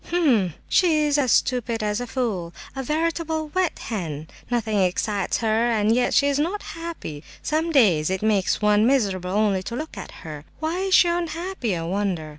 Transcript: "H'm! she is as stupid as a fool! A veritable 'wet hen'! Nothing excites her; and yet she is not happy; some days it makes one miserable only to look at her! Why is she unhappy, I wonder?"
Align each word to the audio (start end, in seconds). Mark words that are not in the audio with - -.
"H'm! 0.07 0.55
she 0.67 1.03
is 1.05 1.19
as 1.19 1.31
stupid 1.31 1.83
as 1.83 2.01
a 2.01 2.07
fool! 2.07 2.55
A 2.75 2.81
veritable 2.81 3.49
'wet 3.53 3.77
hen'! 3.77 4.29
Nothing 4.49 4.79
excites 4.81 5.37
her; 5.45 5.69
and 5.69 5.93
yet 5.93 6.15
she 6.15 6.25
is 6.25 6.39
not 6.39 6.63
happy; 6.73 7.23
some 7.43 7.69
days 7.71 8.09
it 8.09 8.23
makes 8.23 8.63
one 8.63 8.87
miserable 8.87 9.29
only 9.29 9.61
to 9.61 9.75
look 9.75 9.95
at 9.99 10.11
her! 10.25 10.43
Why 10.59 10.79
is 10.79 10.95
she 10.95 11.07
unhappy, 11.07 11.77
I 11.77 11.83
wonder?" 11.83 12.29